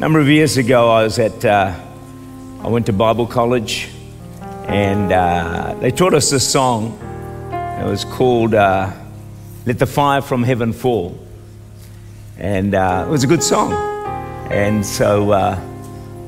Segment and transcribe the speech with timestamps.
[0.00, 1.78] number of years ago, I was at, uh,
[2.64, 3.90] I went to Bible college,
[4.66, 6.98] and uh, they taught us this song.
[7.52, 8.92] It was called uh,
[9.66, 11.18] "Let the Fire from Heaven Fall,"
[12.38, 13.74] and uh, it was a good song.
[14.50, 15.60] And so uh,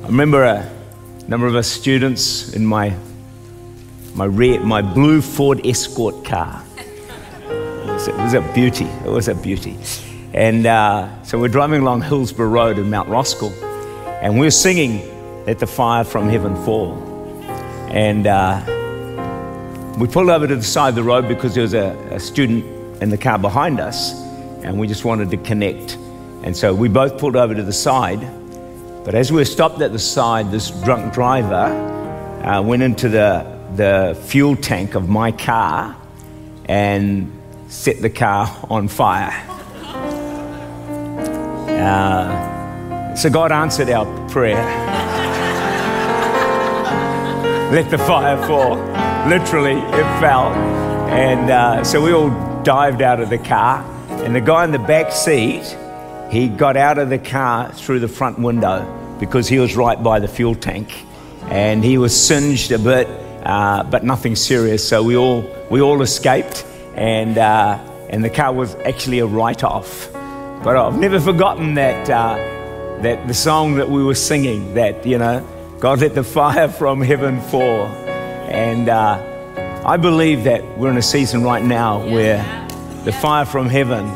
[0.02, 0.70] I remember a
[1.26, 2.94] number of us students in my
[4.14, 6.62] my red, my blue Ford Escort car.
[6.76, 8.84] It was, it was a beauty.
[8.84, 9.78] It was a beauty.
[10.34, 13.52] And uh, so we're driving along Hillsborough Road in Mount Roskill,
[14.22, 16.96] and we're singing Let the Fire from Heaven Fall.
[17.90, 18.64] And uh,
[19.98, 22.64] we pulled over to the side of the road because there was a, a student
[23.02, 24.14] in the car behind us,
[24.62, 25.98] and we just wanted to connect.
[26.44, 28.20] And so we both pulled over to the side.
[29.04, 31.66] But as we were stopped at the side, this drunk driver
[32.42, 35.94] uh, went into the, the fuel tank of my car
[36.64, 37.30] and
[37.68, 39.51] set the car on fire.
[41.82, 44.56] Uh, so God answered our prayer.
[47.72, 48.76] Let the fire fall.
[49.28, 50.52] Literally, it fell.
[51.08, 52.30] And uh, so we all
[52.62, 53.82] dived out of the car.
[54.24, 55.64] And the guy in the back seat,
[56.30, 60.20] he got out of the car through the front window because he was right by
[60.20, 60.92] the fuel tank.
[61.44, 63.08] And he was singed a bit,
[63.44, 64.86] uh, but nothing serious.
[64.86, 66.66] So we all, we all escaped.
[66.94, 67.78] And, uh,
[68.10, 70.11] and the car was actually a write off.
[70.62, 72.36] But I've never forgotten that, uh,
[73.02, 75.44] that the song that we were singing, that, you know,
[75.80, 77.86] God let the fire from heaven fall.
[78.46, 82.38] And uh, I believe that we're in a season right now where
[83.04, 84.06] the fire from heaven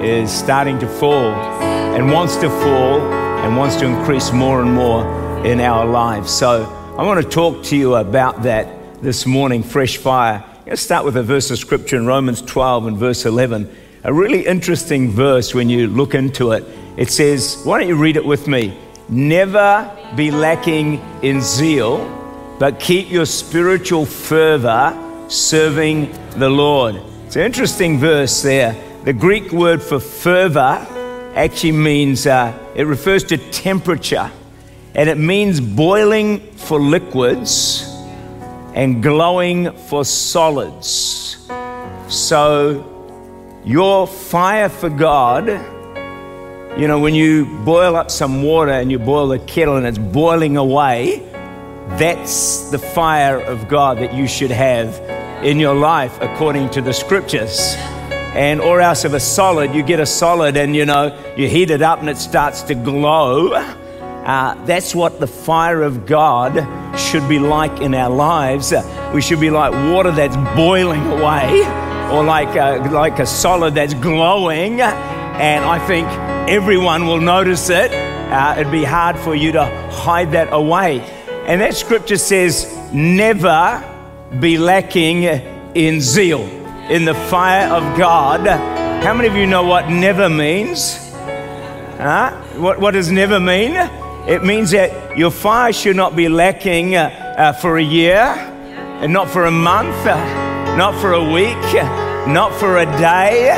[0.00, 5.04] is starting to fall and wants to fall and wants to increase more and more
[5.44, 6.30] in our lives.
[6.30, 10.44] So I want to talk to you about that this morning, fresh fire.
[10.68, 13.68] Let's start with a verse of scripture in Romans 12 and verse 11
[14.02, 16.64] a really interesting verse when you look into it.
[16.96, 18.76] It says, why don't you read it with me?
[19.08, 21.98] Never be lacking in zeal,
[22.58, 26.96] but keep your spiritual fervor serving the Lord.
[27.26, 28.74] It's an interesting verse there.
[29.04, 30.86] The Greek word for fervor
[31.34, 34.30] actually means, uh, it refers to temperature,
[34.94, 37.82] and it means boiling for liquids
[38.74, 41.48] and glowing for solids.
[42.08, 42.89] So,
[43.64, 45.46] your fire for God,
[46.78, 49.98] you know, when you boil up some water and you boil the kettle and it's
[49.98, 51.18] boiling away,
[51.98, 54.98] that's the fire of God that you should have
[55.44, 57.74] in your life according to the scriptures.
[58.32, 61.70] And or else of a solid, you get a solid and you know, you heat
[61.70, 63.52] it up and it starts to glow.
[63.52, 68.72] Uh, that's what the fire of God should be like in our lives.
[69.12, 73.94] We should be like water that's boiling away or like a, like a solid that's
[73.94, 76.08] glowing, and I think
[76.48, 77.92] everyone will notice it.
[77.92, 81.00] Uh, it'd be hard for you to hide that away.
[81.46, 83.82] And that scripture says, never
[84.38, 85.24] be lacking
[85.74, 86.42] in zeal,
[86.90, 88.46] in the fire of God.
[89.02, 90.96] How many of you know what never means?
[91.96, 92.30] Huh?
[92.56, 93.72] What, what does never mean?
[94.28, 99.30] It means that your fire should not be lacking uh, for a year, and not
[99.30, 100.06] for a month,
[100.76, 101.56] not for a week,
[102.26, 103.50] not for a day,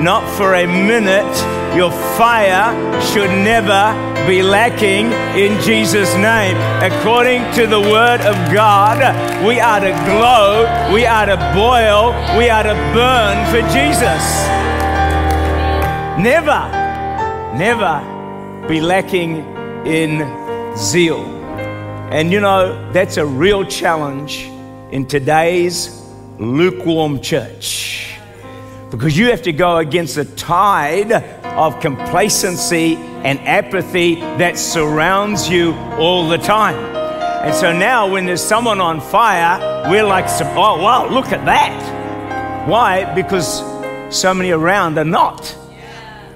[0.00, 1.76] not for a minute.
[1.76, 3.92] Your fire should never
[4.26, 6.56] be lacking in Jesus' name.
[6.82, 8.98] According to the Word of God,
[9.46, 14.22] we are to glow, we are to boil, we are to burn for Jesus.
[16.18, 16.70] Never,
[17.56, 19.38] never be lacking
[19.86, 21.24] in zeal.
[22.10, 24.44] And you know, that's a real challenge
[24.90, 26.03] in today's
[26.38, 28.14] lukewarm church
[28.90, 35.72] because you have to go against the tide of complacency and apathy that surrounds you
[35.98, 36.76] all the time.
[37.44, 42.68] And so now, when there's someone on fire, we're like, oh, wow, look at that.
[42.68, 43.12] Why?
[43.14, 43.58] Because
[44.16, 45.56] so many around are not.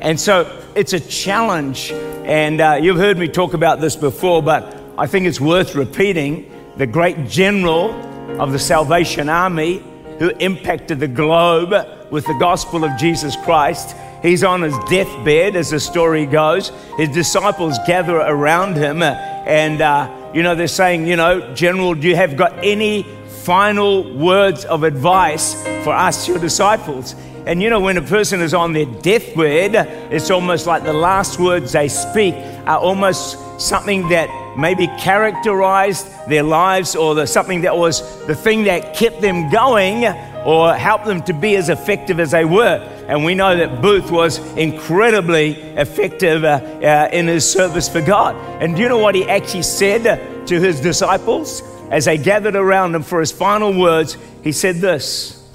[0.01, 1.93] And so it's a challenge.
[1.93, 6.53] And uh, you've heard me talk about this before, but I think it's worth repeating.
[6.77, 7.93] The great general
[8.41, 9.83] of the Salvation Army
[10.19, 11.73] who impacted the globe
[12.11, 13.97] with the gospel of Jesus Christ.
[14.23, 16.73] He's on his deathbed, as the story goes.
[16.97, 22.09] His disciples gather around him, and uh, you know they're saying, you know, General, do
[22.09, 23.05] you have got any
[23.43, 25.55] final words of advice
[25.85, 27.15] for us, your disciples?
[27.47, 29.75] And you know, when a person is on their deathbed,
[30.13, 32.35] it's almost like the last words they speak
[32.67, 38.65] are almost something that maybe characterized their lives or the, something that was the thing
[38.65, 40.05] that kept them going
[40.45, 42.79] or helped them to be as effective as they were.
[43.07, 48.35] And we know that Booth was incredibly effective uh, uh, in his service for God.
[48.61, 52.97] And do you know what he actually said to his disciples as they gathered around
[52.97, 54.17] him for his final words?
[54.43, 55.49] He said this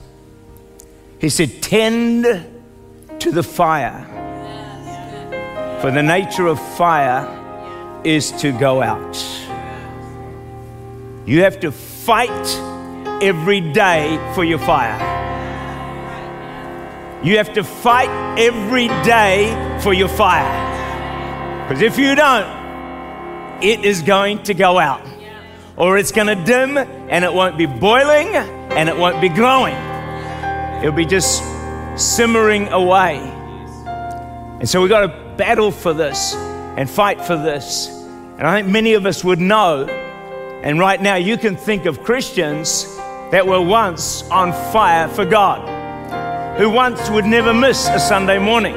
[1.20, 2.24] He said, Tend
[3.20, 4.06] to the fire,
[5.82, 7.43] for the nature of fire
[8.04, 9.16] is to go out.
[11.26, 12.30] You have to fight
[13.24, 15.00] every day for your fire.
[17.24, 21.64] You have to fight every day for your fire.
[21.68, 25.08] Because if you don't, it is going to go out.
[25.78, 29.76] Or it's going to dim and it won't be boiling and it won't be glowing.
[30.80, 31.42] It'll be just
[31.96, 33.20] simmering away.
[34.60, 36.36] And so we've got to battle for this
[36.78, 37.88] and fight for this.
[38.38, 39.86] And I think many of us would know.
[40.64, 42.86] And right now, you can think of Christians
[43.32, 48.76] that were once on fire for God, who once would never miss a Sunday morning.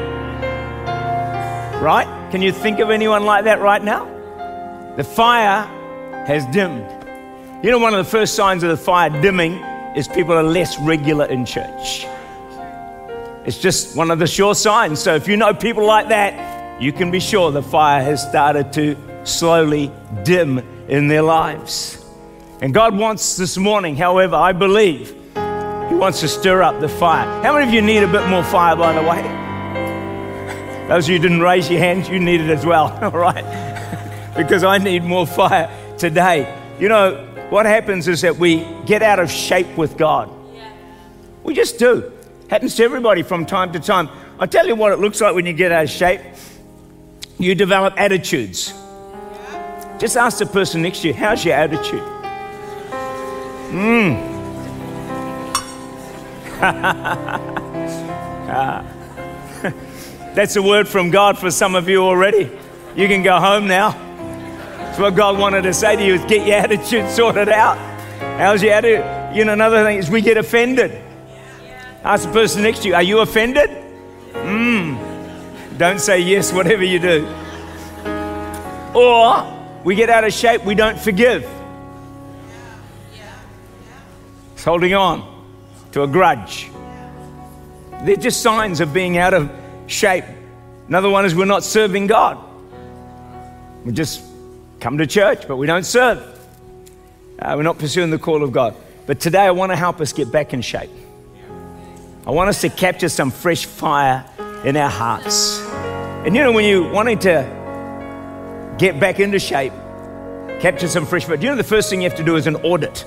[1.81, 2.06] Right?
[2.31, 4.04] Can you think of anyone like that right now?
[4.96, 5.62] The fire
[6.26, 6.90] has dimmed.
[7.62, 9.54] You know, one of the first signs of the fire dimming
[9.96, 12.06] is people are less regular in church.
[13.46, 15.00] It's just one of the sure signs.
[15.00, 18.73] So if you know people like that, you can be sure the fire has started
[18.75, 19.90] to slowly
[20.25, 20.58] dim
[20.88, 22.05] in their lives.
[22.61, 27.26] And God wants this morning, however, I believe, He wants to stir up the fire.
[27.43, 29.23] How many of you need a bit more fire, by the way?
[30.88, 33.44] Those of you who didn't raise your hands, you need it as well, all right?
[34.37, 36.52] because I need more fire today.
[36.79, 40.31] You know, what happens is that we get out of shape with God.
[41.43, 42.12] We just do.
[42.49, 44.08] Happens to everybody from time to time.
[44.38, 46.20] I tell you what it looks like when you get out of shape.
[47.38, 48.73] You develop attitudes.
[49.99, 52.03] Just ask the person next to you, how's your attitude?
[53.71, 54.37] Mm.
[60.35, 62.50] That's a word from God for some of you already.
[62.94, 63.91] You can go home now.
[64.79, 67.77] That's what God wanted to say to you is get your attitude sorted out.
[68.39, 69.37] How's your attitude?
[69.37, 71.03] You know, another thing is we get offended.
[72.03, 73.69] Ask the person next to you, are you offended?
[74.32, 74.86] Hmm.
[75.78, 77.26] Don't say yes, whatever you do.
[78.94, 81.46] Or we get out of shape, we don't forgive.
[84.55, 85.23] It's holding on
[85.93, 86.70] to a grudge.
[88.05, 89.50] They're just signs of being out of
[89.87, 90.25] shape.
[90.88, 92.38] Another one is we're not serving God.
[93.84, 94.22] We just
[94.81, 96.19] come to church, but we don't serve.
[97.38, 98.75] Uh, we're not pursuing the call of God.
[99.06, 100.90] But today I want to help us get back in shape.
[102.26, 104.25] I want us to capture some fresh fire
[104.64, 105.56] in our hearts.
[106.26, 109.73] And you know, when you're wanting to get back into shape,
[110.58, 112.56] capture some fresh do you know the first thing you have to do is an
[112.56, 113.05] audit?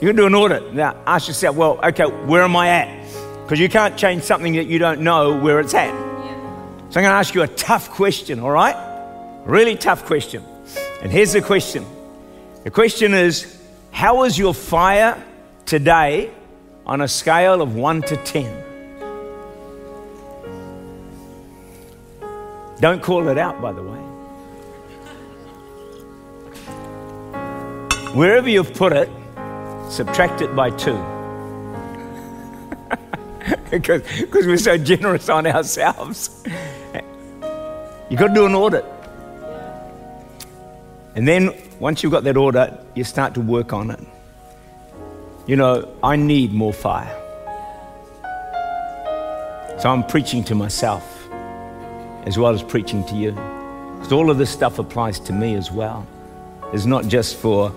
[0.00, 0.72] You're going to do an audit.
[0.72, 3.42] Now, ask yourself, well, okay, where am I at?
[3.42, 5.90] Because you can't change something that you don't know where it's at.
[5.90, 9.42] So I'm going to ask you a tough question, all right?
[9.44, 10.42] Really tough question.
[11.02, 11.84] And here's the question
[12.64, 13.60] the question is,
[13.90, 15.22] how is your fire
[15.66, 16.30] today
[16.86, 18.67] on a scale of 1 to 10?
[22.80, 23.98] Don't call it out, by the way.
[28.14, 29.08] Wherever you've put it,
[29.90, 30.96] subtract it by two.
[33.70, 34.02] because,
[34.32, 36.44] we're so generous on ourselves.
[38.08, 38.84] You've got to do an audit.
[41.16, 44.00] And then once you've got that audit, you start to work on it.
[45.48, 47.14] You know, I need more fire.
[49.80, 51.17] So I'm preaching to myself
[52.26, 53.32] as well as preaching to you.
[53.32, 56.06] Because all of this stuff applies to me as well.
[56.72, 57.74] It's not just for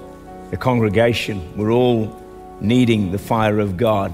[0.51, 1.57] the congregation.
[1.57, 2.15] We're all
[2.59, 4.11] needing the fire of God.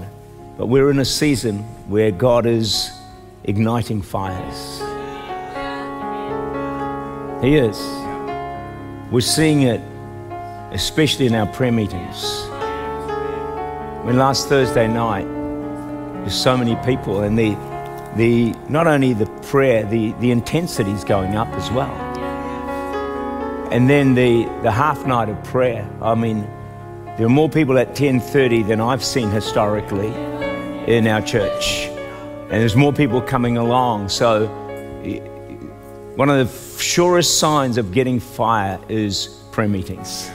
[0.56, 1.58] But we're in a season
[1.88, 2.90] where God is
[3.44, 4.78] igniting fires.
[7.42, 7.78] He is.
[9.12, 9.80] We're seeing it,
[10.72, 12.44] especially in our prayer meetings.
[14.04, 15.26] When last Thursday night,
[16.20, 17.54] there's so many people, and the,
[18.18, 21.94] the not only the prayer, the, the intensity is going up as well.
[23.70, 25.88] And then the, the half night of prayer.
[26.02, 26.40] I mean,
[27.16, 30.08] there are more people at 10:30 than I've seen historically
[30.92, 31.86] in our church.
[32.50, 34.08] And there's more people coming along.
[34.08, 34.46] So
[36.16, 40.30] one of the surest signs of getting fire is prayer meetings.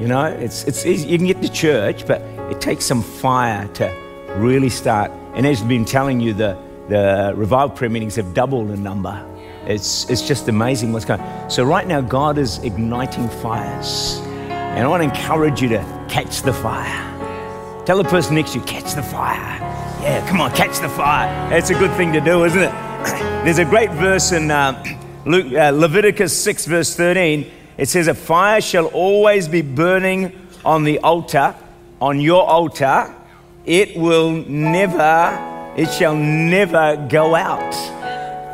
[0.00, 1.08] You know, it's, it's easy.
[1.08, 4.05] You can get to church, but it takes some fire to
[4.36, 5.10] really start.
[5.34, 6.56] And as I've been telling you, the,
[6.88, 9.24] the revival prayer meetings have doubled in number.
[9.66, 11.50] It's, it's just amazing what's going on.
[11.50, 14.20] So, right now, God is igniting fires.
[14.48, 17.84] And I want to encourage you to catch the fire.
[17.84, 19.58] Tell the person next to you, catch the fire.
[20.02, 21.52] Yeah, come on, catch the fire.
[21.52, 22.70] It's a good thing to do, isn't it?
[23.44, 24.84] There's a great verse in uh,
[25.24, 27.50] Luke, uh, Leviticus 6, verse 13.
[27.76, 30.32] It says, A fire shall always be burning
[30.64, 31.54] on the altar,
[32.00, 33.14] on your altar.
[33.66, 37.74] It will never, it shall never go out.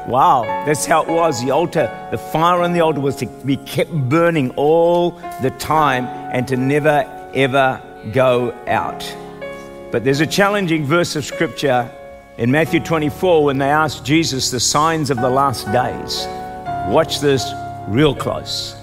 [0.09, 1.45] Wow, that's how it was.
[1.45, 5.11] The altar, the fire on the altar was to be kept burning all
[5.43, 7.81] the time and to never, ever
[8.13, 9.01] go out.
[9.91, 11.91] But there's a challenging verse of scripture
[12.39, 16.25] in Matthew 24 when they asked Jesus the signs of the last days.
[16.91, 17.53] Watch this
[17.87, 18.77] real close.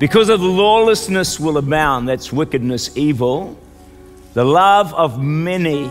[0.00, 3.56] Because of the lawlessness will abound, that's wickedness, evil,
[4.34, 5.84] the love of many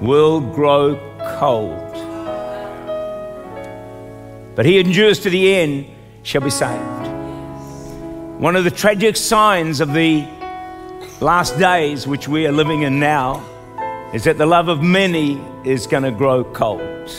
[0.00, 0.98] will grow
[1.38, 1.76] cold.
[4.56, 5.86] But he endures to the end
[6.24, 7.06] shall be saved.
[8.40, 10.26] One of the tragic signs of the
[11.20, 13.46] last days which we are living in now
[14.12, 17.10] is that the love of many is going to grow cold.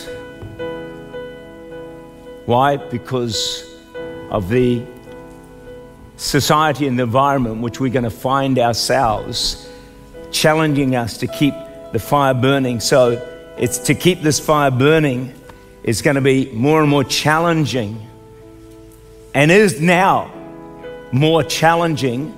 [2.48, 2.76] Why?
[2.76, 3.64] Because
[4.30, 4.84] of the
[6.18, 9.71] society and the environment which we're going to find ourselves
[10.32, 11.54] challenging us to keep
[11.92, 12.80] the fire burning.
[12.80, 15.34] So it's to keep this fire burning
[15.84, 18.08] is going to be more and more challenging
[19.34, 20.32] and is now
[21.12, 22.38] more challenging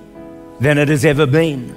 [0.59, 1.75] than it has ever been.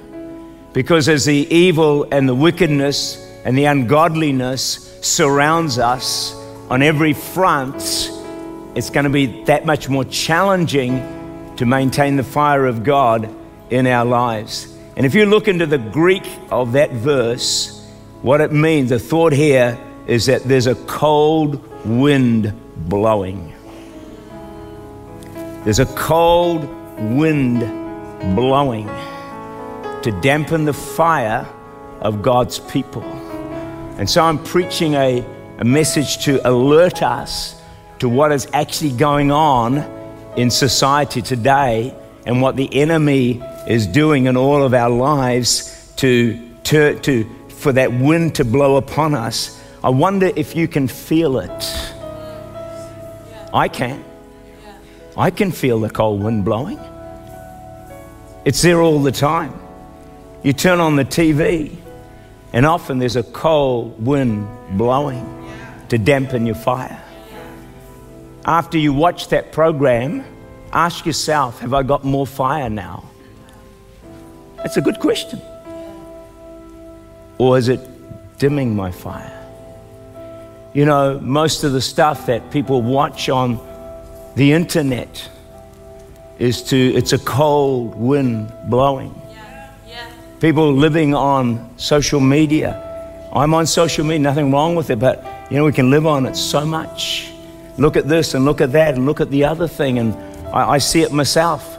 [0.73, 6.33] Because as the evil and the wickedness and the ungodliness surrounds us
[6.69, 7.75] on every front,
[8.75, 13.33] it's going to be that much more challenging to maintain the fire of God
[13.69, 14.76] in our lives.
[14.97, 17.87] And if you look into the Greek of that verse,
[18.23, 19.77] what it means, the thought here
[20.07, 22.51] is that there's a cold wind
[22.89, 23.53] blowing.
[25.63, 26.63] There's a cold
[27.15, 27.59] wind
[28.35, 28.87] blowing
[30.01, 31.47] to dampen the fire
[32.01, 33.03] of God's people.
[33.99, 35.23] And so I'm preaching a,
[35.59, 37.61] a message to alert us
[37.99, 39.77] to what is actually going on
[40.37, 41.93] in society today
[42.25, 47.71] and what the enemy is doing in all of our lives to, to, to, for
[47.73, 51.93] that wind to blow upon us I wonder if you can feel it.
[53.53, 54.03] I can.
[55.15, 56.79] I can feel the cold wind blowing.
[58.43, 59.53] It's there all the time.
[60.43, 61.75] You turn on the TV,
[62.53, 64.47] and often there's a cold wind
[64.77, 65.25] blowing
[65.89, 67.01] to dampen your fire.
[68.45, 70.25] After you watch that program,
[70.73, 73.03] ask yourself Have I got more fire now?
[74.57, 75.41] That's a good question.
[77.37, 77.79] Or is it
[78.39, 79.33] dimming my fire?
[80.73, 83.59] You know, most of the stuff that people watch on
[84.35, 85.29] the internet
[86.39, 89.19] is to, it's a cold wind blowing.
[89.31, 89.71] Yeah.
[89.87, 90.11] Yeah.
[90.39, 92.83] People living on social media.
[93.33, 96.25] I'm on social media, nothing wrong with it, but you know, we can live on
[96.25, 97.31] it so much.
[97.77, 99.99] Look at this and look at that and look at the other thing.
[99.99, 100.13] And
[100.53, 101.77] I, I see it myself.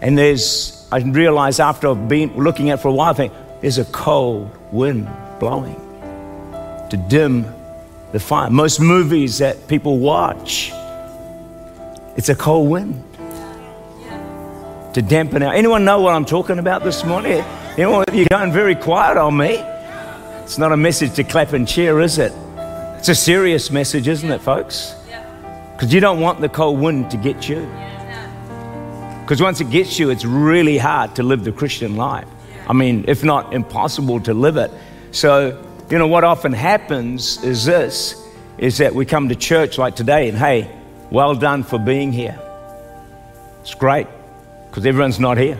[0.00, 3.78] And there's, I realize after I've looking at it for a while, I think, there's
[3.78, 5.76] a cold wind blowing
[6.90, 7.46] to dim
[8.12, 8.48] the fire.
[8.48, 10.72] Most movies that people watch,
[12.16, 13.04] it's a cold wind
[14.94, 15.54] to dampen out.
[15.54, 17.40] Anyone know what I'm talking about this morning?
[17.76, 19.56] Anyone, you're going very quiet on me.
[20.42, 22.32] It's not a message to clap and cheer, is it?
[22.96, 24.94] It's a serious message, isn't it, folks?
[25.74, 27.68] Because you don't want the cold wind to get you.
[29.28, 32.26] Because once it gets you, it's really hard to live the Christian life.
[32.66, 34.70] I mean, if not impossible to live it.
[35.10, 39.96] So you know, what often happens is this is that we come to church like
[39.96, 40.74] today and hey,
[41.10, 42.40] well done for being here.
[43.60, 44.06] It's great
[44.70, 45.58] because everyone's not here,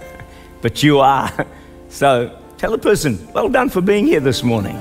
[0.60, 1.46] but you are.
[1.90, 4.76] So tell a person, well done for being here this morning.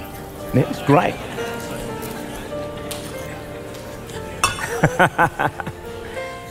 [0.54, 1.16] It's great.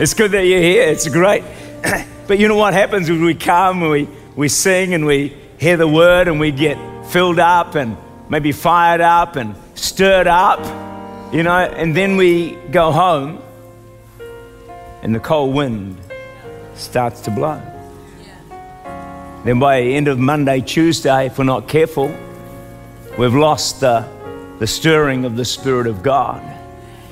[0.00, 0.88] it's good that you're here.
[0.88, 1.44] It's great.
[2.26, 5.76] but you know what happens when we come and we, we sing and we hear
[5.76, 7.96] the word and we get filled up and
[8.28, 10.60] maybe fired up and stirred up,
[11.32, 13.40] you know, and then we go home
[15.02, 15.96] and the cold wind
[16.74, 17.60] starts to blow.
[19.44, 22.12] Then by the end of Monday, Tuesday, if we're not careful,
[23.16, 24.04] we've lost the,
[24.58, 26.42] the stirring of the Spirit of God.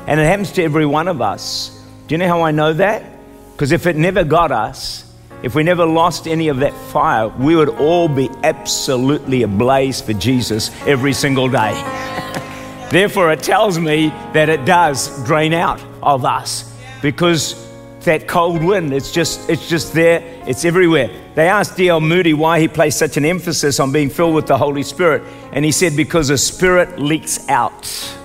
[0.06, 1.80] And it happens to every one of us.
[2.06, 3.13] Do you know how I know that?
[3.54, 5.10] Because if it never got us,
[5.42, 10.12] if we never lost any of that fire, we would all be absolutely ablaze for
[10.12, 11.72] Jesus every single day.
[12.90, 17.64] Therefore, it tells me that it does drain out of us because
[18.04, 18.92] that cold wind.
[18.92, 21.10] It's just, it's just there, it's everywhere.
[21.34, 22.00] They asked D.L.
[22.00, 25.22] Moody why he placed such an emphasis on being filled with the Holy Spirit.
[25.52, 28.16] And he said, because the Spirit leaks out.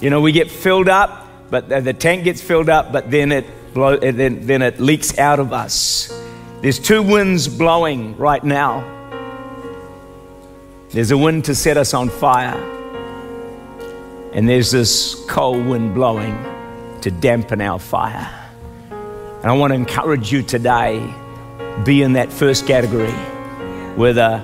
[0.00, 3.46] You know, we get filled up, but the tank gets filled up, but then it,
[3.76, 6.08] blow, then, then it leaks out of us.
[6.62, 8.80] There's two winds blowing right now.
[10.88, 12.58] There's a wind to set us on fire,
[14.32, 16.42] and there's this cold wind blowing
[17.02, 18.26] to dampen our fire.
[18.90, 20.98] And I want to encourage you today
[21.84, 23.12] be in that first category
[23.98, 24.42] where the,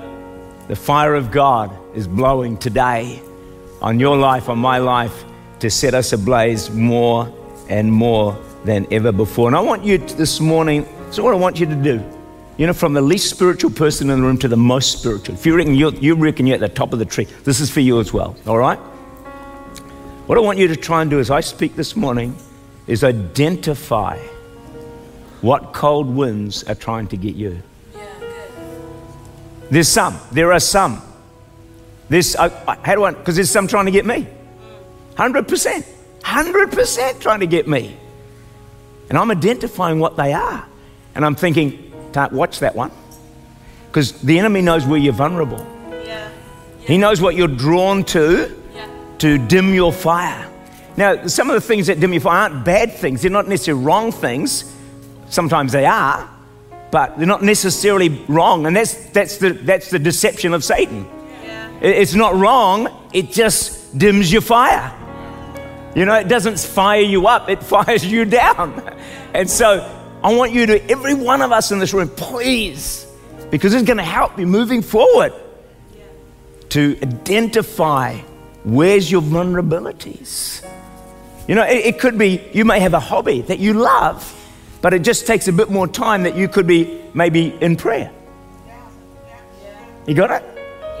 [0.67, 3.19] the fire of God is blowing today
[3.81, 5.23] on your life, on my life,
[5.61, 7.33] to set us ablaze more
[7.67, 9.47] and more than ever before.
[9.47, 12.03] And I want you to, this morning, so what I want you to do.
[12.57, 15.35] You know, from the least spiritual person in the room to the most spiritual.
[15.35, 17.69] If you reckon you're, you reckon you're at the top of the tree, this is
[17.69, 18.77] for you as well, all right?
[20.27, 22.35] What I want you to try and do as I speak this morning
[22.87, 24.17] is identify
[25.41, 27.61] what cold winds are trying to get you.
[29.69, 30.17] There's some.
[30.31, 31.01] There are some.
[32.07, 32.49] There's, uh,
[32.83, 34.27] how do I, because there's some trying to get me.
[35.15, 35.85] 100%.
[36.21, 37.97] 100% trying to get me.
[39.13, 40.65] And I'm identifying what they are.
[41.13, 42.89] And I'm thinking, can't watch that one.
[43.85, 45.63] Because the enemy knows where you're vulnerable.
[45.91, 46.01] Yeah.
[46.01, 46.29] Yeah.
[46.79, 48.87] He knows what you're drawn to yeah.
[49.19, 50.49] to dim your fire.
[50.97, 53.21] Now, some of the things that dim your fire aren't bad things.
[53.21, 54.73] They're not necessarily wrong things.
[55.29, 56.27] Sometimes they are,
[56.89, 58.65] but they're not necessarily wrong.
[58.65, 61.07] And that's, that's, the, that's the deception of Satan.
[61.43, 61.69] Yeah.
[61.81, 64.91] It's not wrong, it just dims your fire.
[65.95, 68.97] You know, it doesn't fire you up, it fires you down.
[69.33, 69.81] And so
[70.23, 73.05] I want you to, every one of us in this room, please,
[73.51, 75.33] because it's going to help you moving forward,
[76.69, 78.17] to identify
[78.63, 80.67] where's your vulnerabilities.
[81.47, 84.39] You know, it, it could be you may have a hobby that you love
[84.83, 88.11] but it just takes a bit more time that you could be maybe in prayer.
[90.05, 90.43] You got it?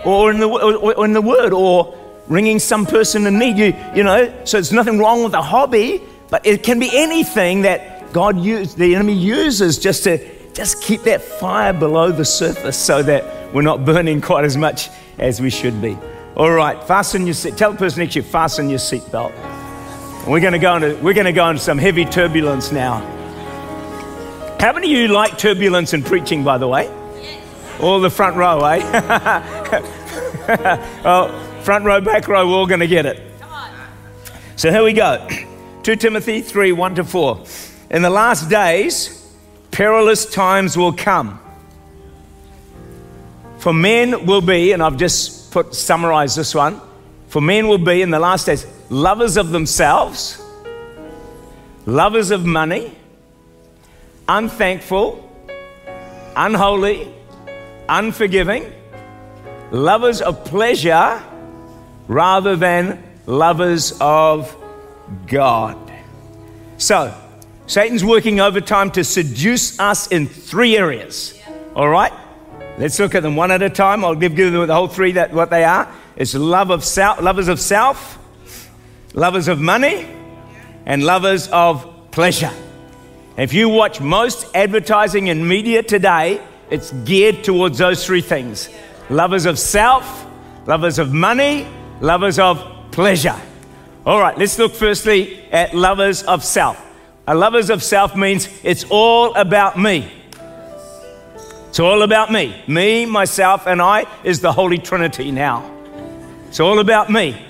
[0.05, 1.93] Or in the, or in the word, or
[2.27, 3.57] ringing some person in need.
[3.57, 7.63] You, you know, so it's nothing wrong with a hobby, but it can be anything
[7.63, 10.19] that God use, the enemy uses just to
[10.53, 14.89] just keep that fire below the surface so that we're not burning quite as much
[15.17, 15.97] as we should be.
[16.35, 17.57] All right, fasten your seat.
[17.57, 19.33] Tell the person next to you, fasten your seatbelt.
[20.27, 23.09] We're going to go into we're going to go into some heavy turbulence now.
[24.59, 26.87] How many of you like turbulence in preaching, by the way?
[27.81, 28.79] All the front row, eh?
[31.03, 33.21] well, front row, back row, we're all going to get it.
[34.55, 35.27] So here we go
[35.83, 37.43] 2 Timothy 3 1 to 4.
[37.91, 39.27] In the last days,
[39.71, 41.39] perilous times will come.
[43.59, 46.79] For men will be, and I've just put summarized this one,
[47.27, 50.43] for men will be in the last days lovers of themselves,
[51.85, 52.93] lovers of money
[54.27, 55.29] unthankful,
[56.35, 57.13] unholy,
[57.89, 58.71] unforgiving,
[59.71, 61.21] lovers of pleasure
[62.07, 64.55] rather than lovers of
[65.27, 65.77] God.
[66.77, 67.15] So,
[67.65, 71.39] Satan's working overtime to seduce us in three areas.
[71.75, 72.11] All right?
[72.77, 74.03] Let's look at them one at a time.
[74.03, 75.91] I'll give, you the whole three that what they are.
[76.15, 78.19] It's love of self, lovers of self,
[79.13, 80.07] lovers of money,
[80.85, 82.51] and lovers of pleasure.
[83.37, 88.69] If you watch most advertising and media today, it's geared towards those three things
[89.09, 90.25] lovers of self,
[90.65, 91.67] lovers of money,
[92.03, 92.61] lovers of
[92.91, 93.39] pleasure.
[94.05, 96.77] All right, let's look firstly at lovers of self.
[97.27, 100.11] A lovers of self means it's all about me.
[101.69, 102.61] It's all about me.
[102.67, 105.71] Me, myself, and I is the Holy Trinity now.
[106.49, 107.41] It's all about me.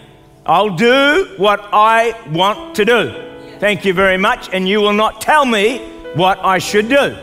[0.46, 3.58] I'll do what I want to do.
[3.60, 4.50] Thank you very much.
[4.54, 5.80] And you will not tell me
[6.14, 7.18] what I should do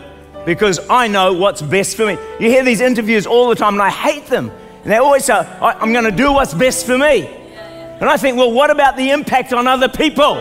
[0.45, 2.19] because I know what's best for me.
[2.41, 4.51] You hear these interviews all the time, and I hate them.
[4.83, 7.27] And they always say, I'm going to do what's best for me.
[7.27, 10.37] And I think, well, what about the impact on other people?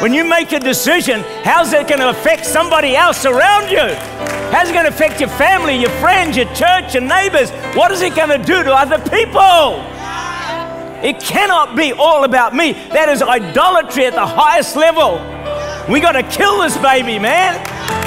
[0.00, 3.94] When you make a decision, how's it going to affect somebody else around you?
[4.50, 7.50] How's it going to affect your family, your friends, your church, your neighbors?
[7.74, 9.80] What is it going to do to other people?
[11.02, 12.72] It cannot be all about me.
[12.72, 15.18] That is idolatry at the highest level.
[15.88, 17.58] We got to kill this baby, man.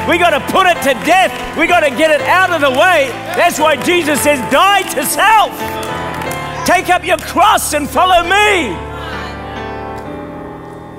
[0.10, 1.32] We got to put it to death.
[1.58, 3.10] We got to get it out of the way.
[3.36, 5.52] That's why Jesus says, Die to self.
[6.66, 8.74] Take up your cross and follow me.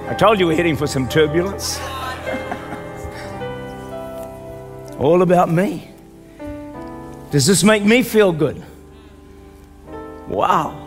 [0.07, 1.81] I told you we're heading for some turbulence.
[4.99, 5.91] all about me.
[7.31, 8.63] Does this make me feel good?
[10.29, 10.81] Wow.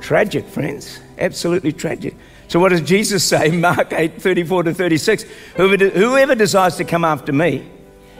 [0.00, 1.00] Tragic, friends.
[1.18, 2.14] Absolutely tragic.
[2.48, 3.50] So, what does Jesus say?
[3.52, 5.24] Mark 8 34 to 36.
[5.56, 7.68] Whoever, whoever desires to come after me,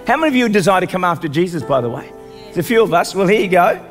[0.07, 2.11] how many of you desire to come after Jesus, by the way?
[2.45, 3.15] There's a few of us.
[3.15, 3.85] Well, here you go.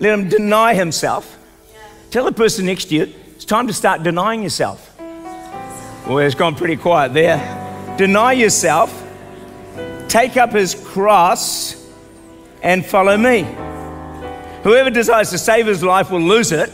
[0.00, 1.38] Let him deny himself.
[2.10, 4.94] Tell the person next to you, it's time to start denying yourself.
[6.06, 7.38] Well, it's gone pretty quiet there.
[7.96, 8.92] Deny yourself,
[10.08, 11.88] take up his cross,
[12.62, 13.42] and follow me.
[14.64, 16.70] Whoever desires to save his life will lose it.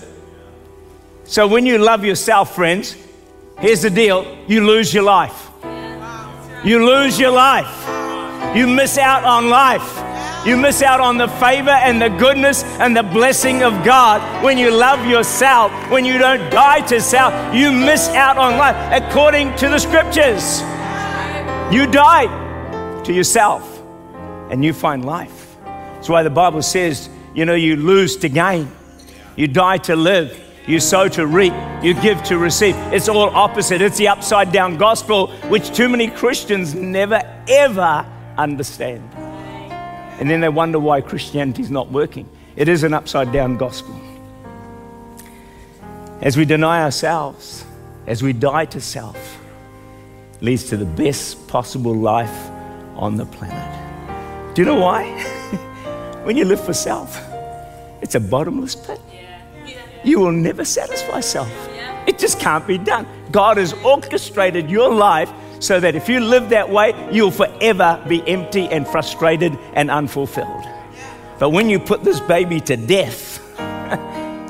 [1.31, 2.97] So when you love yourself, friends,
[3.61, 5.49] here's the deal you lose your life.
[6.65, 8.57] You lose your life.
[8.57, 10.45] You miss out on life.
[10.45, 14.59] You miss out on the favor and the goodness and the blessing of God when
[14.59, 17.33] you love yourself, when you don't die to self.
[17.55, 20.63] You miss out on life according to the scriptures.
[21.73, 22.27] You die
[23.05, 23.81] to yourself
[24.51, 25.55] and you find life.
[25.65, 28.69] That's why the Bible says, you know, you lose to gain,
[29.37, 30.49] you die to live.
[30.67, 32.77] You sow to reap, you give to receive.
[32.93, 33.81] It's all opposite.
[33.81, 39.03] It's the upside down gospel, which too many Christians never ever understand.
[40.21, 42.29] And then they wonder why Christianity is not working.
[42.57, 43.99] It is an upside down gospel.
[46.21, 47.65] As we deny ourselves,
[48.07, 49.39] as we die to self,
[50.43, 52.51] leads to the best possible life
[52.97, 54.55] on the planet.
[54.55, 55.05] Do you know why?
[56.25, 57.19] when you live for self,
[58.03, 59.01] it's a bottomless pit.
[60.05, 61.51] You will never satisfy self.
[62.07, 63.07] It just can't be done.
[63.31, 68.27] God has orchestrated your life so that if you live that way, you'll forever be
[68.27, 70.65] empty and frustrated and unfulfilled.
[71.39, 73.39] But when you put this baby to death,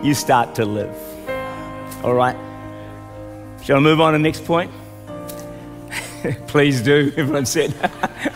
[0.05, 0.95] you start to live.
[2.05, 2.37] All right?
[3.63, 4.71] Shall I move on to the next point?
[6.47, 7.13] Please do.
[7.17, 7.73] Everyone said,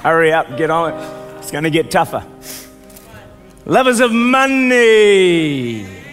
[0.03, 1.39] hurry up, get on it.
[1.39, 2.27] It's going to get tougher.
[3.67, 6.04] Lovers of money.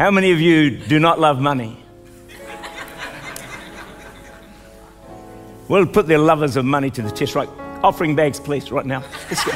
[0.00, 1.76] How many of you do not love money?
[5.68, 7.50] We'll put the lovers of money to the test, right?
[7.82, 9.04] Offering bags, please, right now.
[9.28, 9.52] Let's go.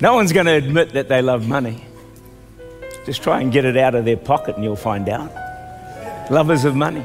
[0.00, 1.84] no one's going to admit that they love money.
[3.04, 5.30] Just try and get it out of their pocket and you'll find out.
[6.30, 7.04] Lovers of money.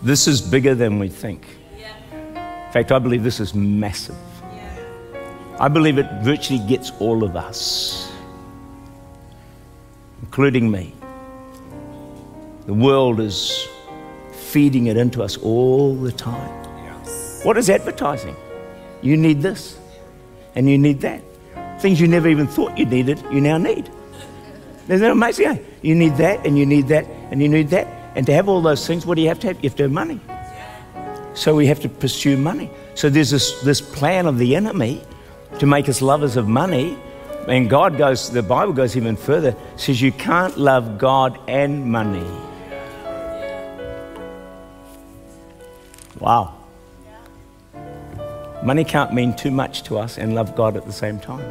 [0.00, 1.44] This is bigger than we think.
[2.12, 4.14] In fact, I believe this is massive.
[5.60, 8.10] I believe it virtually gets all of us,
[10.22, 10.94] including me.
[12.64, 13.68] The world is
[14.32, 16.48] feeding it into us all the time.
[17.42, 18.36] What is advertising?
[19.02, 19.78] You need this
[20.54, 21.22] and you need that.
[21.78, 23.90] Things you never even thought you needed, you now need.
[24.88, 25.46] Isn't that amazing?
[25.46, 25.58] Eh?
[25.82, 27.86] You need that and you need that and you need that.
[28.16, 29.56] And to have all those things, what do you have to have?
[29.62, 30.20] You have to have money.
[31.34, 32.70] So we have to pursue money.
[32.94, 35.02] So there's this, this plan of the enemy
[35.58, 36.96] to make us lovers of money.
[37.48, 42.26] And God goes, the Bible goes even further, says you can't love God and money.
[46.18, 46.54] Wow.
[48.62, 51.50] Money can't mean too much to us and love God at the same time.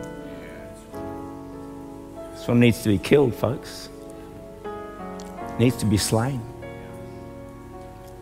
[2.33, 3.89] This one needs to be killed, folks.
[4.63, 6.41] It needs to be slain.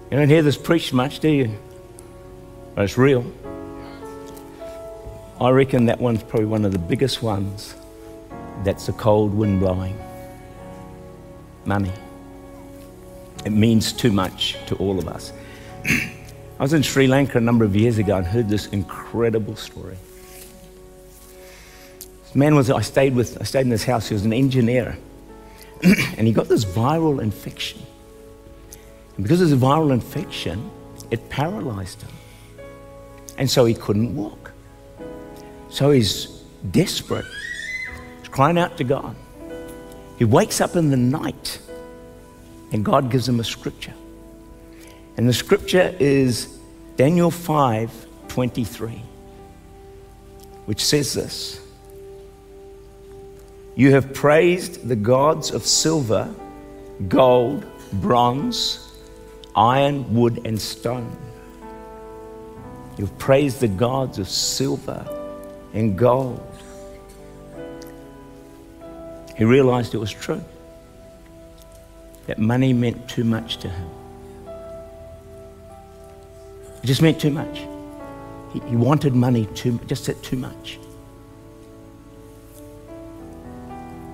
[0.10, 1.54] You don't hear this preached much, do you?
[2.76, 3.26] But it's real.
[5.40, 7.76] I reckon that one's probably one of the biggest ones.
[8.64, 9.96] That's the cold wind blowing.
[11.66, 11.92] Money.
[13.46, 15.32] It means too much to all of us.
[15.86, 19.98] I was in Sri Lanka a number of years ago and heard this incredible story.
[22.24, 24.98] This man was I stayed with I stayed in this house, he was an engineer.
[25.84, 27.80] and he got this viral infection.
[29.16, 30.72] And because of the viral infection,
[31.12, 32.12] it paralyzed him.
[33.38, 34.47] And so he couldn't walk.
[35.70, 36.26] So he's
[36.72, 37.26] desperate.
[38.20, 39.16] He's crying out to God.
[40.18, 41.60] He wakes up in the night
[42.72, 43.94] and God gives him a scripture.
[45.16, 46.58] And the scripture is
[46.96, 49.02] Daniel 5 23,
[50.66, 51.60] which says this
[53.76, 56.34] You have praised the gods of silver,
[57.08, 58.92] gold, bronze,
[59.56, 61.16] iron, wood, and stone.
[62.98, 65.06] You've praised the gods of silver,
[65.78, 66.42] and gold.
[69.38, 70.44] He realized it was true.
[72.26, 73.90] That money meant too much to him.
[76.82, 77.60] It just meant too much.
[78.54, 80.80] He, he wanted money too, just too much.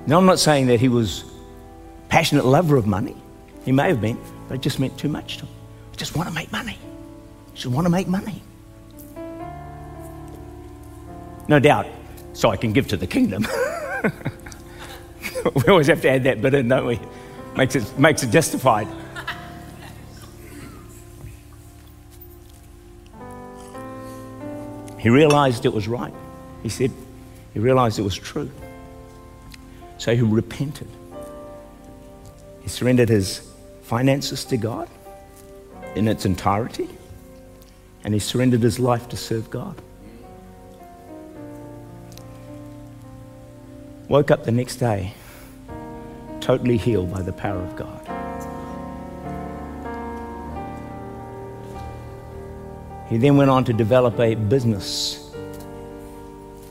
[0.05, 1.23] Now, I'm not saying that he was
[2.09, 3.15] passionate lover of money.
[3.63, 5.53] He may have been, but it just meant too much to him.
[5.91, 6.77] He just want to make money.
[7.53, 8.41] He just want to make money.
[11.47, 11.87] No doubt,
[12.33, 13.45] so I can give to the kingdom.
[15.55, 16.99] we always have to add that bit in, don't we?
[17.55, 18.87] Makes it, makes it justified.
[24.97, 26.13] He realized it was right.
[26.63, 26.91] He said,
[27.53, 28.49] he realized it was true.
[29.97, 30.87] So he repented.
[32.61, 33.51] He surrendered his
[33.81, 34.89] finances to God
[35.95, 36.89] in its entirety,
[38.05, 39.75] and he surrendered his life to serve God.
[44.13, 45.11] Woke up the next day
[46.39, 47.99] totally healed by the power of God.
[53.09, 55.31] He then went on to develop a business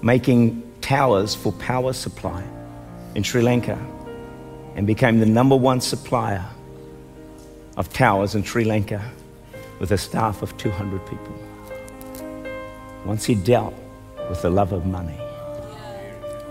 [0.02, 2.44] making towers for power supply
[3.16, 3.76] in Sri Lanka
[4.76, 6.48] and became the number one supplier
[7.76, 9.02] of towers in Sri Lanka
[9.80, 11.34] with a staff of 200 people.
[13.04, 13.74] Once he dealt
[14.28, 15.21] with the love of money,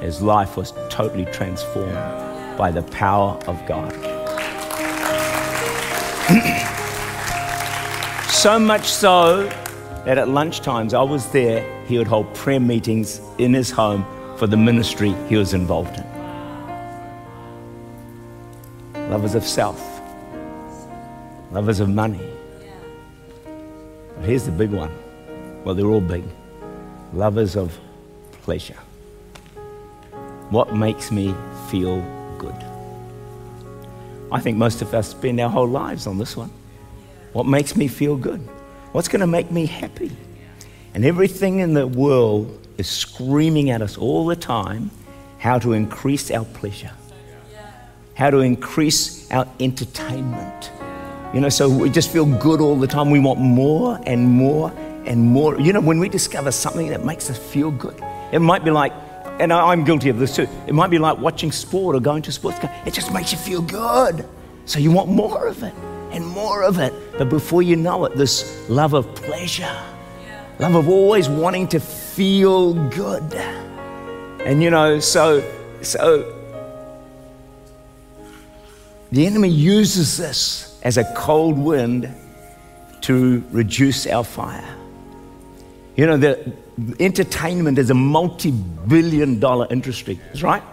[0.01, 1.93] his life was totally transformed
[2.57, 3.91] by the power of God.
[8.29, 9.43] so much so
[10.05, 14.05] that at lunchtimes I was there, he would hold prayer meetings in his home
[14.37, 16.05] for the ministry he was involved in.
[19.11, 19.79] Lovers of self,
[21.51, 22.27] lovers of money.
[24.15, 24.91] But here's the big one.
[25.63, 26.23] Well, they're all big.
[27.13, 27.77] Lovers of
[28.43, 28.77] pleasure.
[30.51, 31.33] What makes me
[31.71, 32.01] feel
[32.37, 32.53] good.
[34.31, 36.51] I think most of us spend our whole lives on this one.
[37.31, 38.41] What makes me feel good?
[38.91, 40.11] What's going to make me happy?
[40.93, 44.91] And everything in the world is screaming at us all the time
[45.37, 46.91] how to increase our pleasure,
[48.15, 50.71] how to increase our entertainment.
[51.33, 53.09] You know, so we just feel good all the time.
[53.09, 54.71] We want more and more
[55.05, 55.57] and more.
[55.59, 57.97] You know, when we discover something that makes us feel good,
[58.33, 58.91] it might be like
[59.41, 60.47] and I'm guilty of this too.
[60.67, 62.59] It might be like watching sport or going to sports.
[62.85, 64.27] It just makes you feel good.
[64.65, 65.73] So you want more of it
[66.11, 66.93] and more of it.
[67.17, 69.75] But before you know it, this love of pleasure,
[70.59, 73.33] love of always wanting to feel good.
[74.45, 75.43] And you know, so
[75.81, 76.37] so
[79.11, 82.13] the enemy uses this as a cold wind
[83.01, 84.75] to reduce our fire.
[85.95, 86.53] You know, the,
[86.99, 90.63] entertainment is a multi billion dollar industry, right?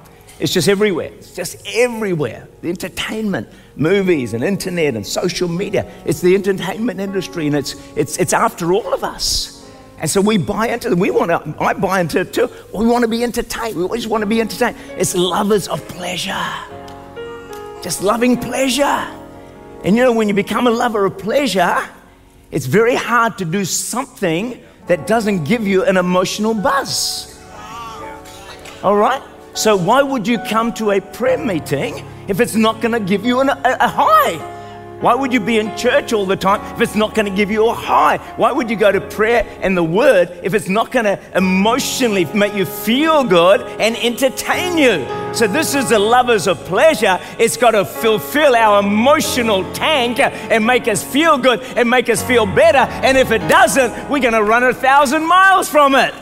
[0.41, 1.11] It's just everywhere.
[1.15, 2.47] It's just everywhere.
[2.63, 5.91] The entertainment, movies and internet and social media.
[6.05, 9.69] It's the entertainment industry and it's, it's, it's after all of us.
[9.99, 10.99] And so we buy into it.
[10.99, 12.49] We want to, I buy into it too.
[12.73, 13.77] We want to be entertained.
[13.77, 14.77] We always want to be entertained.
[14.97, 16.47] It's lovers of pleasure.
[17.83, 19.07] Just loving pleasure.
[19.85, 21.79] And you know, when you become a lover of pleasure,
[22.53, 27.39] it's very hard to do something that doesn't give you an emotional buzz.
[28.83, 29.23] All right?
[29.55, 33.25] So, why would you come to a prayer meeting if it's not going to give
[33.25, 34.58] you an, a, a high?
[35.01, 37.53] Why would you be in church all the time if it's not going to give
[37.53, 38.19] you a high?
[38.37, 42.25] Why would you go to prayer and the word if it's not going to emotionally
[42.25, 45.07] make you feel good and entertain you?
[45.33, 47.21] So, this is the lovers of pleasure.
[47.39, 52.21] It's got to fulfill our emotional tank and make us feel good and make us
[52.21, 52.79] feel better.
[52.79, 56.13] And if it doesn't, we're going to run a thousand miles from it.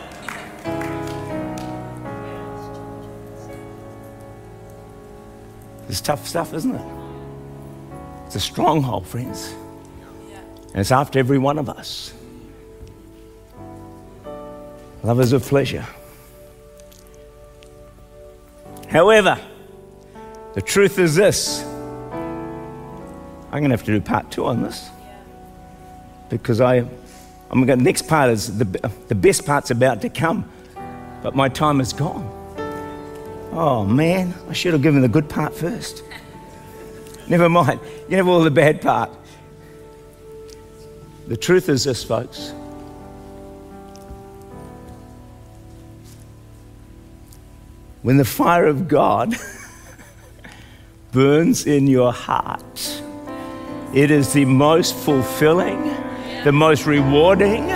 [5.89, 7.06] It's tough stuff, isn't it?
[8.27, 9.55] It's a stronghold, friends.
[10.69, 12.13] And it's after every one of us.
[15.03, 15.87] Lovers of pleasure.
[18.89, 19.39] However,
[20.55, 21.63] the truth is this
[23.57, 24.91] I'm going to have to do part two on this
[26.29, 26.77] because I,
[27.51, 27.79] I'm going.
[27.79, 28.65] The next part is the
[29.09, 30.51] the best part's about to come,
[31.23, 32.33] but my time is gone.
[33.53, 36.03] Oh man, I should have given the good part first.
[37.29, 37.81] Never mind.
[38.09, 39.11] You have all the bad part.
[41.27, 42.53] The truth is this, folks.
[48.03, 49.35] When the fire of God
[51.13, 53.03] burns in your heart,
[53.93, 55.83] it is the most fulfilling,
[56.45, 57.67] the most rewarding,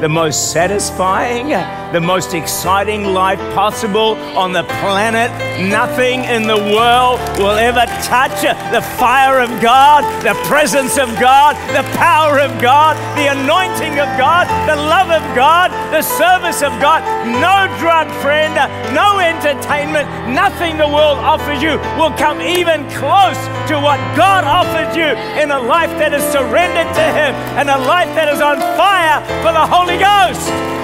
[0.00, 1.52] the most satisfying,
[1.92, 5.30] the most exciting life possible on the planet.
[5.70, 11.56] Nothing in the world will ever touch the fire of God, the presence of God,
[11.74, 16.72] the power of God, the anointing of God, the love of God, the service of
[16.80, 17.02] God.
[17.26, 18.54] No drug friend,
[18.94, 24.96] no entertainment, nothing the world offers you will come even close to what God offers
[24.96, 28.58] you in a life that is surrendered to Him and a life that is on
[28.76, 30.75] fire for the Holy Ghost.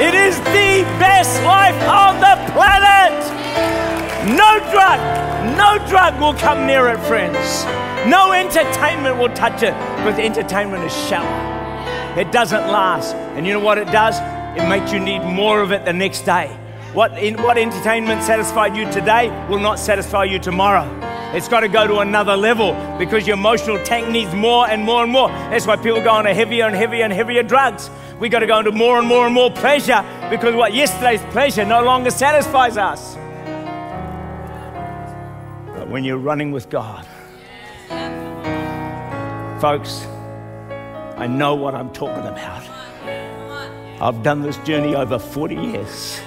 [0.00, 3.16] It is the best life on the planet.
[4.36, 5.00] No drug,
[5.56, 7.64] no drug will come near it, friends.
[8.08, 12.18] No entertainment will touch it because entertainment is shallow.
[12.18, 13.14] It doesn't last.
[13.14, 14.16] And you know what it does?
[14.58, 16.48] It makes you need more of it the next day.
[16.92, 20.88] What, in, what entertainment satisfied you today will not satisfy you tomorrow.
[21.32, 25.04] It's got to go to another level because your emotional tank needs more and more
[25.04, 25.28] and more.
[25.28, 27.88] That's why people go on to heavier and heavier and heavier drugs.
[28.20, 31.64] We got to go into more and more and more pleasure because what yesterday's pleasure
[31.64, 33.14] no longer satisfies us.
[35.74, 37.06] But when you're running with God,
[39.58, 40.04] folks,
[41.16, 42.62] I know what I'm talking about.
[44.02, 46.20] I've done this journey over 40 years,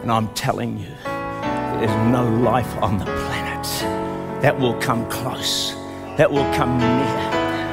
[0.00, 5.74] and I'm telling you, there's no life on the planet that will come close,
[6.16, 6.88] that will come near,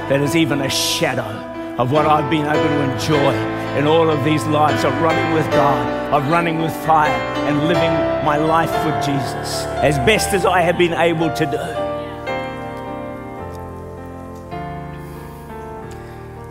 [0.10, 3.34] that is even a shadow of what I've been able to enjoy
[3.78, 7.12] in all of these lives of running with God, of running with fire,
[7.48, 7.92] and living
[8.26, 11.58] my life for Jesus as best as I have been able to do.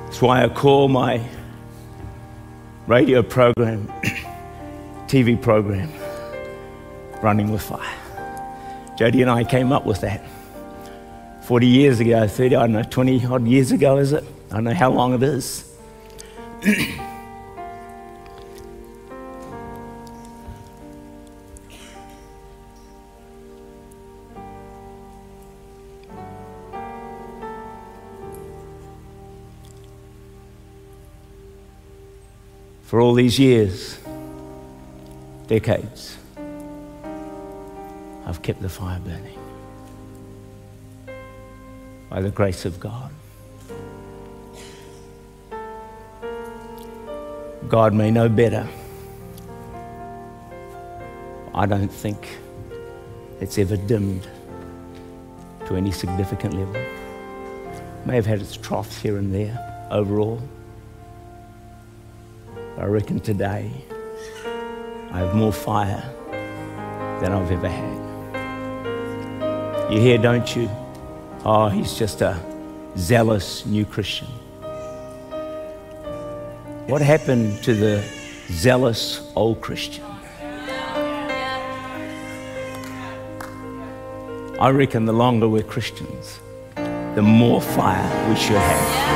[0.05, 1.27] That's why I call my
[2.87, 3.89] radio program,
[5.09, 5.91] TV program,
[7.23, 7.81] Running with Fire.
[8.99, 10.23] Jody and I came up with that
[11.45, 14.25] 40 years ago, 30, I don't know, 20 odd years ago, is it?
[14.55, 15.69] I don't know how long it is.
[32.85, 33.99] For all these years,
[35.49, 36.17] decades,
[38.25, 39.37] I've kept the fire burning
[42.09, 43.11] by the grace of God.
[47.69, 48.69] God may know better.
[51.55, 52.39] I don't think
[53.41, 54.29] it's ever dimmed
[55.67, 56.75] to any significant level.
[58.05, 60.43] May have had its troughs here and there overall.
[62.77, 63.71] I reckon today
[65.11, 66.03] I have more fire
[67.21, 68.05] than I've ever had.
[69.93, 70.69] You hear, don't you?
[71.45, 72.39] Oh, he's just a
[72.99, 74.29] zealous new Christian.
[76.87, 78.05] What happened to the
[78.51, 80.05] zealous old Christian?
[84.61, 86.41] I reckon the longer we're Christians,
[86.75, 89.15] the more fire we should have.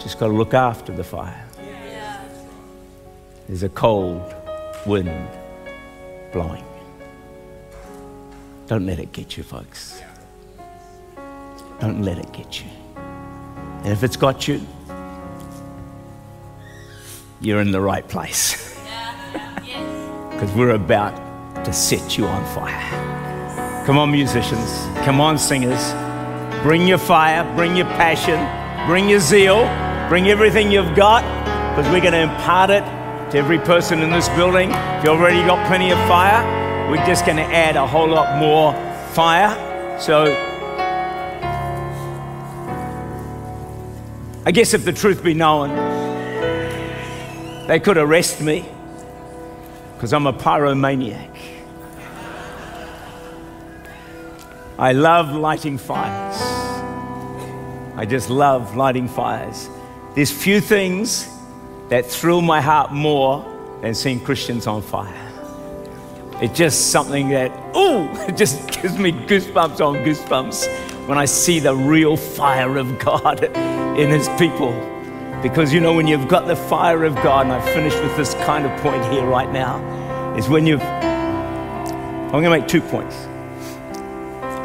[0.00, 1.46] Just got to look after the fire.
[3.46, 4.34] There's a cold
[4.86, 5.28] wind
[6.32, 6.64] blowing.
[8.66, 10.02] Don't let it get you, folks.
[11.84, 12.70] Don't let it get you.
[12.96, 14.66] And if it's got you,
[17.42, 18.74] you're in the right place.
[20.30, 21.14] Because we're about
[21.62, 23.84] to set you on fire.
[23.84, 24.86] Come on, musicians.
[25.04, 25.92] Come on, singers.
[26.62, 28.40] Bring your fire, bring your passion,
[28.88, 29.64] bring your zeal,
[30.08, 31.20] bring everything you've got,
[31.76, 32.80] because we're going to impart it
[33.30, 34.70] to every person in this building.
[34.70, 38.38] If you've already got plenty of fire, we're just going to add a whole lot
[38.38, 38.72] more
[39.12, 40.00] fire.
[40.00, 40.53] So,
[44.46, 45.70] I guess if the truth be known,
[47.66, 48.68] they could arrest me
[49.94, 51.30] because I'm a pyromaniac.
[54.78, 56.36] I love lighting fires.
[57.96, 59.70] I just love lighting fires.
[60.14, 61.26] There's few things
[61.88, 63.42] that thrill my heart more
[63.80, 65.32] than seeing Christians on fire.
[66.42, 71.58] It's just something that, ooh, it just gives me goosebumps on goosebumps when I see
[71.58, 73.44] the real fire of God
[73.98, 74.72] in His people.
[75.42, 78.34] Because you know, when you've got the fire of God, and I finish with this
[78.46, 80.82] kind of point here right now, is when you've.
[80.82, 83.14] I'm going to make two points.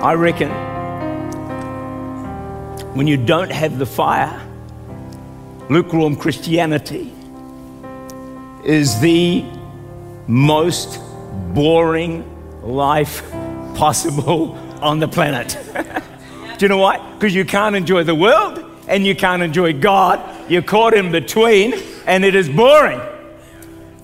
[0.01, 0.49] I reckon
[2.95, 4.41] when you don't have the fire,
[5.69, 7.13] lukewarm Christianity
[8.63, 9.45] is the
[10.27, 10.99] most
[11.53, 12.25] boring
[12.63, 13.29] life
[13.75, 15.57] possible on the planet.
[16.59, 16.97] Do you know why?
[17.13, 20.51] Because you can't enjoy the world and you can't enjoy God.
[20.51, 21.73] You're caught in between
[22.05, 22.99] and it is boring.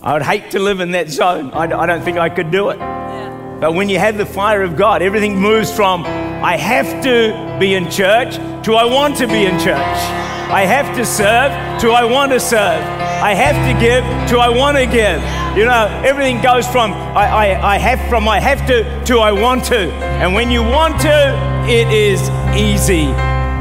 [0.01, 1.51] I would hate to live in that zone.
[1.51, 2.77] I, I don't think I could do it.
[2.79, 7.73] But when you have the fire of God, everything moves from I have to be
[7.73, 8.35] in church
[8.65, 9.99] to I want to be in church.
[10.47, 11.51] I have to serve
[11.81, 12.94] to I want to serve.
[13.21, 15.21] I have to give to I want to give.
[15.57, 19.31] You know, everything goes from I, I, I have from I have to to I
[19.31, 19.91] want to.
[20.21, 23.05] And when you want to, it is easy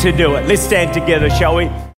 [0.00, 0.46] to do it.
[0.46, 1.83] Let's stand together, shall we?